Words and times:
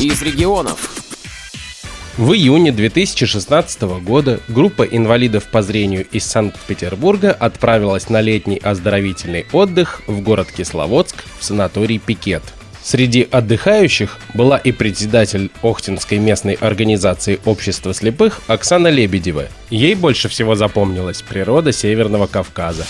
из 0.00 0.22
регионов. 0.22 0.90
В 2.16 2.32
июне 2.32 2.70
2016 2.70 3.82
года 4.02 4.38
группа 4.48 4.84
инвалидов 4.84 5.48
по 5.50 5.60
зрению 5.60 6.06
из 6.12 6.24
Санкт-Петербурга 6.24 7.32
отправилась 7.32 8.08
на 8.08 8.20
летний 8.20 8.58
оздоровительный 8.58 9.46
отдых 9.52 10.02
в 10.06 10.20
город 10.20 10.48
Кисловодск 10.56 11.24
в 11.38 11.44
санаторий 11.44 11.98
«Пикет». 11.98 12.42
Среди 12.80 13.26
отдыхающих 13.28 14.18
была 14.34 14.56
и 14.56 14.70
председатель 14.70 15.50
Охтинской 15.62 16.18
местной 16.18 16.54
организации 16.54 17.40
общества 17.44 17.92
слепых 17.92 18.40
Оксана 18.46 18.88
Лебедева. 18.88 19.46
Ей 19.68 19.96
больше 19.96 20.28
всего 20.28 20.54
запомнилась 20.54 21.22
природа 21.22 21.72
Северного 21.72 22.28
Кавказа. 22.28 22.86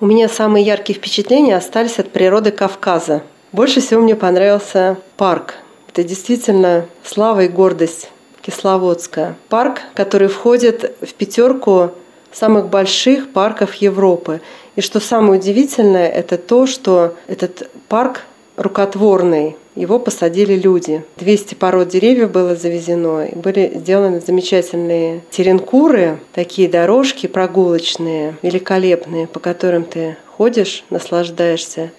У 0.00 0.06
меня 0.06 0.28
самые 0.28 0.64
яркие 0.64 0.96
впечатления 0.98 1.56
остались 1.56 1.98
от 1.98 2.12
природы 2.12 2.52
Кавказа. 2.52 3.24
Больше 3.50 3.80
всего 3.80 4.02
мне 4.02 4.14
понравился 4.14 4.98
парк. 5.16 5.56
Это 5.98 6.06
действительно 6.06 6.86
слава 7.02 7.42
и 7.42 7.48
гордость 7.48 8.12
Кисловодска. 8.42 9.34
Парк, 9.48 9.80
который 9.94 10.28
входит 10.28 10.94
в 11.00 11.12
пятерку 11.12 11.90
самых 12.30 12.68
больших 12.68 13.32
парков 13.32 13.74
Европы. 13.74 14.40
И 14.76 14.80
что 14.80 15.00
самое 15.00 15.40
удивительное, 15.40 16.06
это 16.06 16.38
то, 16.38 16.68
что 16.68 17.16
этот 17.26 17.68
парк 17.88 18.20
рукотворный. 18.56 19.56
Его 19.74 19.98
посадили 19.98 20.54
люди. 20.54 21.02
200 21.16 21.56
пород 21.56 21.88
деревьев 21.88 22.30
было 22.30 22.54
завезено. 22.54 23.26
И 23.26 23.34
были 23.34 23.72
сделаны 23.74 24.20
замечательные 24.20 25.22
теренкуры, 25.30 26.20
такие 26.32 26.68
дорожки 26.68 27.26
прогулочные, 27.26 28.36
великолепные, 28.42 29.26
по 29.26 29.40
которым 29.40 29.82
ты 29.82 30.16
ходишь, 30.36 30.84
наслаждаешься 30.90 31.90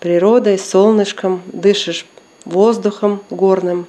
природой, 0.00 0.58
солнышком, 0.58 1.42
дышишь 1.52 2.06
воздухом 2.46 3.20
горным 3.28 3.86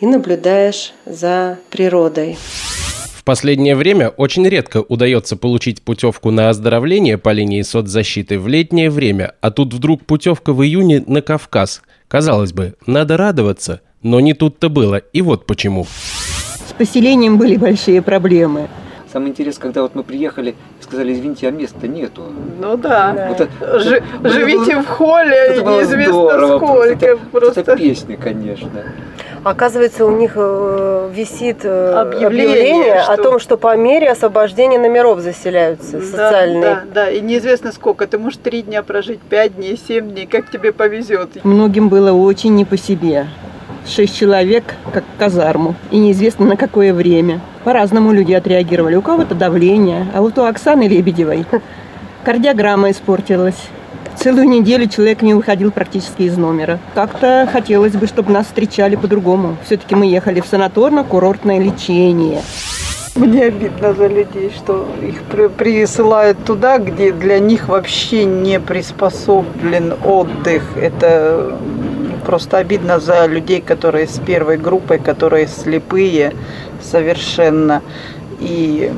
и 0.00 0.06
наблюдаешь 0.06 0.92
за 1.06 1.58
природой. 1.70 2.36
В 3.14 3.24
последнее 3.24 3.74
время 3.74 4.10
очень 4.10 4.46
редко 4.46 4.82
удается 4.86 5.38
получить 5.38 5.80
путевку 5.80 6.30
на 6.30 6.50
оздоровление 6.50 7.16
по 7.16 7.30
линии 7.30 7.62
соцзащиты 7.62 8.38
в 8.38 8.48
летнее 8.48 8.90
время, 8.90 9.32
а 9.40 9.50
тут 9.50 9.72
вдруг 9.72 10.04
путевка 10.04 10.52
в 10.52 10.62
июне 10.62 11.02
на 11.06 11.22
Кавказ. 11.22 11.80
Казалось 12.06 12.52
бы, 12.52 12.74
надо 12.84 13.16
радоваться, 13.16 13.80
но 14.02 14.20
не 14.20 14.34
тут-то 14.34 14.68
было, 14.68 14.96
и 14.96 15.22
вот 15.22 15.46
почему. 15.46 15.86
С 16.68 16.72
поселением 16.76 17.38
были 17.38 17.56
большие 17.56 18.02
проблемы. 18.02 18.68
Самое 19.14 19.30
интересное, 19.30 19.62
когда 19.62 19.82
вот 19.82 19.94
мы 19.94 20.02
приехали, 20.02 20.56
сказали, 20.80 21.12
извините, 21.12 21.46
а 21.46 21.52
места 21.52 21.86
нету. 21.86 22.22
Ну 22.60 22.76
да. 22.76 23.12
да. 23.12 23.28
Вот 23.28 23.40
это, 23.42 23.78
Ж, 23.78 24.02
вот, 24.18 24.32
живите 24.32 24.74
было, 24.74 24.82
в 24.82 24.88
холле, 24.88 25.36
это 25.36 25.62
неизвестно 25.62 26.12
здорово, 26.12 26.56
сколько. 26.56 26.98
Просто, 26.98 27.26
просто. 27.30 27.60
это 27.60 27.76
песня, 27.76 28.16
конечно. 28.16 28.70
Оказывается, 29.44 30.04
у 30.04 30.10
них 30.10 30.32
э, 30.34 31.10
висит 31.14 31.58
э, 31.62 31.92
объявление, 31.92 32.54
объявление 32.54 33.02
что... 33.04 33.12
о 33.12 33.16
том, 33.18 33.38
что 33.38 33.56
по 33.56 33.76
мере 33.76 34.10
освобождения 34.10 34.80
номеров 34.80 35.20
заселяются 35.20 35.98
да, 35.98 36.02
социальные. 36.02 36.62
Да, 36.62 36.82
да, 36.92 37.10
и 37.10 37.20
неизвестно 37.20 37.70
сколько. 37.70 38.08
Ты 38.08 38.18
можешь 38.18 38.40
три 38.42 38.62
дня 38.62 38.82
прожить, 38.82 39.20
пять 39.20 39.54
дней, 39.54 39.78
семь 39.86 40.10
дней, 40.10 40.26
как 40.26 40.50
тебе 40.50 40.72
повезет. 40.72 41.44
Многим 41.44 41.88
было 41.88 42.10
очень 42.10 42.56
не 42.56 42.64
по 42.64 42.76
себе 42.76 43.28
шесть 43.86 44.16
человек, 44.16 44.74
как 44.92 45.04
казарму, 45.18 45.74
и 45.90 45.98
неизвестно 45.98 46.46
на 46.46 46.56
какое 46.56 46.92
время. 46.92 47.40
По-разному 47.64 48.12
люди 48.12 48.32
отреагировали. 48.32 48.96
У 48.96 49.02
кого-то 49.02 49.34
давление, 49.34 50.06
а 50.14 50.20
вот 50.20 50.38
у 50.38 50.44
Оксаны 50.44 50.88
Лебедевой 50.88 51.46
кардиограмма 52.24 52.90
испортилась. 52.90 53.68
Целую 54.16 54.48
неделю 54.48 54.86
человек 54.88 55.22
не 55.22 55.34
выходил 55.34 55.70
практически 55.70 56.22
из 56.22 56.36
номера. 56.36 56.78
Как-то 56.94 57.48
хотелось 57.50 57.94
бы, 57.94 58.06
чтобы 58.06 58.32
нас 58.32 58.46
встречали 58.46 58.96
по-другому. 58.96 59.56
Все-таки 59.64 59.94
мы 59.94 60.06
ехали 60.06 60.40
в 60.40 60.46
санаторно-курортное 60.46 61.58
лечение. 61.58 62.40
Мне 63.16 63.44
обидно 63.44 63.94
за 63.94 64.08
людей, 64.08 64.50
что 64.54 64.88
их 65.00 65.22
присылают 65.52 66.44
туда, 66.44 66.78
где 66.78 67.12
для 67.12 67.38
них 67.38 67.68
вообще 67.68 68.24
не 68.24 68.58
приспособлен 68.58 69.94
отдых. 70.04 70.64
Это 70.76 71.56
Просто 72.24 72.58
обидно 72.58 73.00
за 73.00 73.26
людей, 73.26 73.60
которые 73.60 74.06
с 74.06 74.18
первой 74.18 74.56
группой, 74.56 74.98
которые 74.98 75.46
слепые 75.46 76.32
совершенно 76.80 77.82
и 78.40 78.92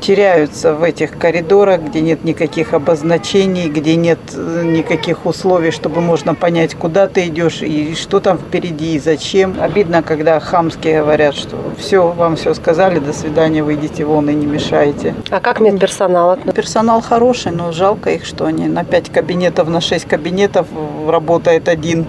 теряются 0.00 0.74
в 0.74 0.82
этих 0.82 1.18
коридорах, 1.18 1.80
где 1.82 2.00
нет 2.00 2.24
никаких 2.24 2.72
обозначений, 2.72 3.68
где 3.68 3.96
нет 3.96 4.18
э, 4.34 4.62
никаких 4.64 5.26
условий, 5.26 5.70
чтобы 5.70 6.00
можно 6.00 6.34
понять, 6.34 6.74
куда 6.74 7.08
ты 7.08 7.26
идешь 7.28 7.62
и 7.62 7.94
что 7.94 8.20
там 8.20 8.38
впереди 8.38 8.94
и 8.94 8.98
зачем. 8.98 9.56
Обидно, 9.60 10.02
когда 10.02 10.40
хамские 10.40 11.02
говорят, 11.02 11.34
что 11.34 11.56
все, 11.78 12.08
вам 12.08 12.36
все 12.36 12.54
сказали, 12.54 12.98
до 12.98 13.12
свидания, 13.12 13.62
выйдите 13.62 14.04
вон 14.04 14.28
и 14.30 14.34
не 14.34 14.46
мешайте. 14.46 15.14
А 15.30 15.40
как 15.40 15.60
медперсонал? 15.60 16.36
Персонал 16.54 17.00
хороший, 17.00 17.52
но 17.52 17.72
жалко 17.72 18.10
их, 18.10 18.24
что 18.24 18.46
они 18.46 18.66
на 18.66 18.84
5 18.84 19.10
кабинетов, 19.10 19.68
на 19.68 19.80
6 19.80 20.06
кабинетов 20.06 20.66
работает 21.06 21.68
один 21.68 22.06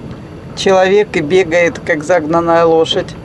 человек 0.60 1.16
и 1.16 1.22
бегает, 1.22 1.80
как 1.80 2.04
загнанная 2.04 2.66
лошадь. 2.66 3.16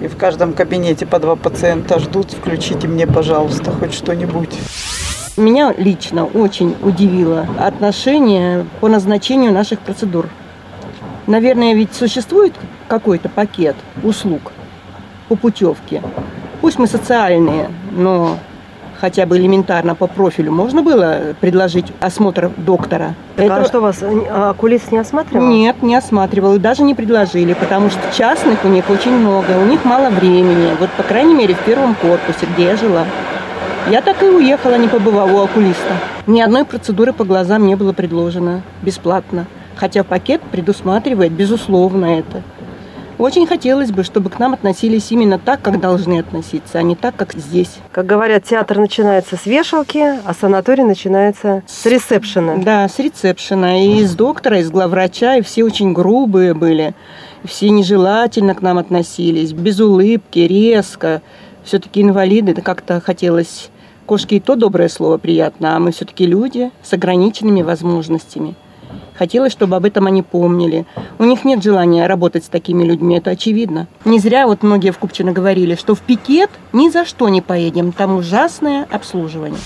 И 0.00 0.08
в 0.08 0.16
каждом 0.16 0.52
кабинете 0.52 1.06
по 1.06 1.18
два 1.18 1.36
пациента 1.36 1.98
ждут. 1.98 2.32
Включите 2.32 2.88
мне, 2.88 3.06
пожалуйста, 3.06 3.70
хоть 3.70 3.94
что-нибудь. 3.94 4.50
Меня 5.36 5.72
лично 5.76 6.26
очень 6.26 6.76
удивило 6.82 7.46
отношение 7.58 8.66
по 8.80 8.88
назначению 8.88 9.52
наших 9.52 9.80
процедур. 9.80 10.28
Наверное, 11.26 11.74
ведь 11.74 11.94
существует 11.94 12.52
какой-то 12.88 13.28
пакет 13.28 13.76
услуг 14.02 14.52
по 15.28 15.36
путевке. 15.36 16.02
Пусть 16.60 16.78
мы 16.78 16.86
социальные, 16.86 17.70
но 17.92 18.38
хотя 19.00 19.26
бы 19.26 19.38
элементарно 19.38 19.94
по 19.94 20.06
профилю 20.06 20.52
можно 20.52 20.82
было 20.82 21.34
предложить 21.40 21.92
осмотр 22.00 22.50
доктора? 22.56 23.14
Так, 23.36 23.46
Это... 23.46 23.56
А 23.56 23.64
что 23.64 23.80
вас, 23.80 24.02
а 24.02 24.50
окулист 24.50 24.92
не 24.92 24.98
осматривал? 24.98 25.46
Нет, 25.46 25.82
не 25.82 25.94
осматривал 25.94 26.54
и 26.54 26.58
даже 26.58 26.82
не 26.82 26.94
предложили, 26.94 27.54
потому 27.54 27.90
что 27.90 28.00
частных 28.16 28.64
у 28.64 28.68
них 28.68 28.88
очень 28.90 29.12
много, 29.12 29.52
у 29.60 29.64
них 29.64 29.84
мало 29.84 30.10
времени. 30.10 30.70
Вот, 30.78 30.90
по 30.90 31.02
крайней 31.02 31.34
мере, 31.34 31.54
в 31.54 31.60
первом 31.60 31.94
корпусе, 31.94 32.46
где 32.54 32.64
я 32.64 32.76
жила. 32.76 33.04
Я 33.90 34.00
так 34.00 34.22
и 34.22 34.26
уехала, 34.26 34.76
не 34.76 34.88
побывав 34.88 35.30
у 35.30 35.40
окулиста. 35.40 35.94
Ни 36.26 36.40
одной 36.40 36.64
процедуры 36.64 37.12
по 37.12 37.24
глазам 37.24 37.66
не 37.66 37.74
было 37.74 37.92
предложено 37.92 38.62
бесплатно. 38.82 39.46
Хотя 39.76 40.04
пакет 40.04 40.40
предусматривает, 40.40 41.32
безусловно, 41.32 42.18
это. 42.18 42.42
Очень 43.18 43.46
хотелось 43.46 43.92
бы, 43.92 44.02
чтобы 44.02 44.28
к 44.28 44.38
нам 44.38 44.54
относились 44.54 45.12
именно 45.12 45.38
так, 45.38 45.62
как 45.62 45.80
должны 45.80 46.18
относиться, 46.18 46.78
а 46.78 46.82
не 46.82 46.96
так, 46.96 47.14
как 47.14 47.32
здесь. 47.34 47.70
Как 47.92 48.06
говорят, 48.06 48.44
театр 48.44 48.78
начинается 48.78 49.36
с 49.36 49.46
вешалки, 49.46 50.18
а 50.24 50.34
санаторий 50.34 50.82
начинается 50.82 51.62
с 51.66 51.86
ресепшена. 51.86 52.56
Да, 52.56 52.88
с 52.88 52.98
ресепшена. 52.98 53.84
И 53.84 54.00
из 54.00 54.16
доктора, 54.16 54.58
из 54.58 54.70
главврача, 54.70 55.36
и 55.36 55.42
все 55.42 55.62
очень 55.62 55.92
грубые 55.92 56.54
были. 56.54 56.94
Все 57.44 57.70
нежелательно 57.70 58.54
к 58.54 58.62
нам 58.62 58.78
относились, 58.78 59.52
без 59.52 59.78
улыбки, 59.78 60.40
резко. 60.40 61.22
Все-таки 61.62 62.02
инвалиды, 62.02 62.52
это 62.52 62.62
как-то 62.62 63.00
хотелось... 63.00 63.70
Кошки 64.06 64.34
и 64.34 64.40
то 64.40 64.54
доброе 64.54 64.90
слово 64.90 65.16
приятно, 65.16 65.76
а 65.76 65.78
мы 65.78 65.90
все-таки 65.90 66.26
люди 66.26 66.70
с 66.82 66.92
ограниченными 66.92 67.62
возможностями. 67.62 68.54
Хотелось, 69.16 69.52
чтобы 69.52 69.76
об 69.76 69.84
этом 69.84 70.06
они 70.06 70.22
помнили. 70.22 70.86
У 71.18 71.24
них 71.24 71.44
нет 71.44 71.62
желания 71.62 72.06
работать 72.06 72.44
с 72.44 72.48
такими 72.48 72.84
людьми, 72.84 73.16
это 73.16 73.30
очевидно. 73.30 73.86
Не 74.04 74.18
зря 74.18 74.46
вот 74.46 74.62
многие 74.62 74.90
в 74.90 74.98
Купчино 74.98 75.32
говорили, 75.32 75.74
что 75.74 75.94
в 75.94 76.00
пикет 76.00 76.50
ни 76.72 76.88
за 76.88 77.04
что 77.04 77.28
не 77.28 77.40
поедем, 77.40 77.92
там 77.92 78.16
ужасное 78.16 78.86
обслуживание. 78.90 79.60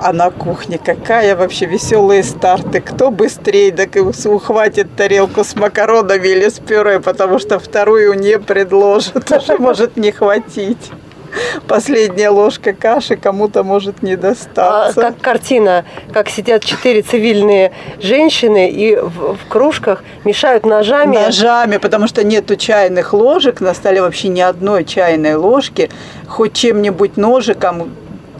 А 0.00 0.12
на 0.14 0.30
кухне 0.30 0.78
какая 0.78 1.36
вообще 1.36 1.66
веселые 1.66 2.22
старты. 2.22 2.80
Кто 2.80 3.10
быстрее 3.10 3.70
так 3.70 3.96
ухватит 3.96 4.96
тарелку 4.96 5.44
с 5.44 5.54
макаронами 5.56 6.28
или 6.28 6.48
с 6.48 6.58
пюре, 6.58 7.00
потому 7.00 7.38
что 7.38 7.58
вторую 7.58 8.14
не 8.14 8.38
предложат. 8.38 9.30
Уже 9.30 9.58
может 9.58 9.96
не 9.96 10.10
хватить 10.10 10.90
последняя 11.68 12.30
ложка 12.30 12.72
каши 12.72 13.16
кому-то 13.16 13.62
может 13.62 14.02
не 14.02 14.16
достаться. 14.16 15.00
А, 15.00 15.10
как 15.12 15.20
картина, 15.20 15.84
как 16.12 16.28
сидят 16.28 16.64
четыре 16.64 17.02
цивильные 17.02 17.72
женщины 18.00 18.70
и 18.70 18.96
в, 18.96 19.36
в 19.36 19.48
кружках 19.48 20.02
мешают 20.24 20.66
ножами. 20.66 21.16
Ножами, 21.16 21.76
потому 21.78 22.06
что 22.06 22.24
нету 22.24 22.56
чайных 22.56 23.12
ложек 23.12 23.60
на 23.60 23.74
столе 23.74 24.02
вообще 24.02 24.28
ни 24.28 24.40
одной 24.40 24.84
чайной 24.84 25.34
ложки. 25.34 25.90
Хоть 26.26 26.54
чем-нибудь 26.54 27.16
ножиком 27.16 27.90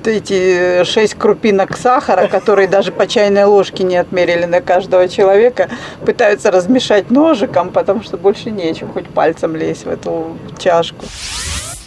эти 0.07 0.85
шесть 0.85 1.15
крупинок 1.15 1.77
сахара, 1.77 2.27
которые 2.31 2.69
даже 2.69 2.93
по 2.93 3.07
чайной 3.07 3.45
ложке 3.45 3.85
не 3.85 3.97
отмерили 3.97 4.45
на 4.45 4.61
каждого 4.61 5.09
человека, 5.09 5.69
пытаются 6.05 6.51
размешать 6.51 7.11
ножиком, 7.11 7.71
потому 7.71 8.03
что 8.03 8.17
больше 8.17 8.51
нечем, 8.51 8.91
хоть 8.93 9.09
пальцем 9.09 9.57
лезть 9.57 9.85
в 9.85 9.89
эту 9.89 10.37
чашку. 10.59 11.05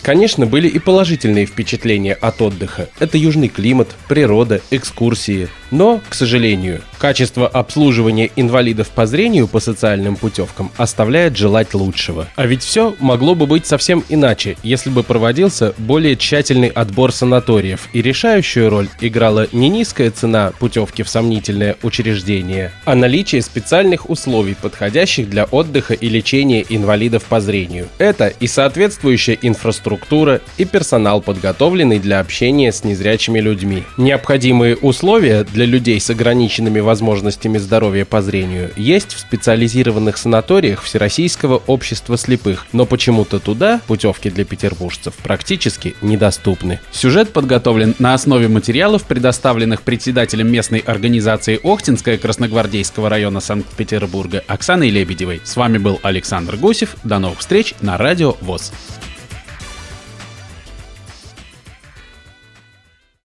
Конечно, 0.08 0.46
были 0.46 0.70
и 0.70 0.80
положительные 0.80 1.46
впечатления 1.46 2.14
от 2.14 2.42
отдыха. 2.42 2.88
Это 2.98 3.18
южный 3.18 3.50
климат, 3.50 3.94
природа, 4.08 4.62
экскурсии. 4.72 5.50
Но, 5.72 6.02
к 6.08 6.14
сожалению, 6.14 6.82
качество 6.98 7.48
обслуживания 7.48 8.32
инвалидов 8.36 8.90
по 8.90 9.06
зрению 9.06 9.48
по 9.48 9.60
социальным 9.60 10.16
путевкам 10.16 10.72
оставляет 10.78 11.38
желать 11.38 11.74
лучшего. 11.74 12.28
А 12.36 12.46
ведь 12.46 12.64
все 12.64 12.96
могло 13.00 13.36
бы 13.36 13.46
быть 13.46 13.66
совсем 13.66 14.04
иначе, 14.10 14.58
если 14.64 14.90
бы 14.90 15.04
проводился 15.04 15.74
более 15.78 16.16
тщательный 16.16 16.70
отбор 16.70 17.12
санаториев, 17.12 17.90
и 17.94 18.02
решающую 18.02 18.70
роль 18.70 18.88
играла 19.02 19.48
не 19.52 19.70
низкая 19.70 20.12
цена 20.12 20.52
путевки 20.60 21.04
в 21.04 21.10
сомнительное 21.10 21.76
учреждение, 21.84 22.72
а 22.86 22.96
наличие 22.96 23.42
специальных 23.42 24.10
условий, 24.10 24.56
подходящих 24.60 25.30
для 25.30 25.46
отдыха 25.46 25.94
и 25.94 26.10
лечения 26.10 26.66
инвалидов 26.68 27.24
по 27.24 27.40
зрению. 27.40 27.88
Это 27.98 28.28
и 28.28 28.48
соответствующая 28.48 29.38
инфраструктура, 29.42 30.42
и 30.58 30.66
персонал, 30.66 31.22
подготовленный 31.22 32.00
для 32.00 32.20
общения 32.20 32.72
с 32.72 32.84
незрячими 32.84 33.40
людьми. 33.40 33.84
Необходимые 33.98 34.76
условия 34.76 35.44
для 35.58 35.66
людей 35.66 36.00
с 36.00 36.08
ограниченными 36.12 36.80
возможностями 36.80 37.58
здоровья 37.58 38.06
по 38.06 38.22
зрению 38.22 38.70
есть 38.76 39.14
в 39.14 39.20
специализированных 39.20 40.16
санаториях 40.16 40.84
Всероссийского 40.84 41.64
общества 41.66 42.16
слепых, 42.16 42.68
но 42.74 42.86
почему-то 42.86 43.40
туда 43.40 43.82
путевки 43.88 44.30
для 44.30 44.46
петербуржцев 44.46 45.16
практически 45.16 45.96
недоступны. 46.04 46.80
Сюжет 46.92 47.34
подготовлен 47.34 47.96
на 47.98 48.14
основе 48.14 48.48
материалов, 48.48 49.06
предоставленных 49.06 49.82
председателем 49.82 50.48
местной 50.52 50.78
организации 50.78 51.60
Охтинская 51.64 52.20
Красногвардейского 52.20 53.10
района 53.10 53.40
Санкт-Петербурга 53.40 54.44
Оксаной 54.46 54.92
Лебедевой. 54.92 55.42
С 55.44 55.56
вами 55.56 55.80
был 55.80 56.00
Александр 56.04 56.58
Гусев. 56.58 56.96
До 57.04 57.18
новых 57.18 57.40
встреч 57.40 57.74
на 57.82 57.98
Радио 57.98 58.36
ВОЗ. 58.42 58.72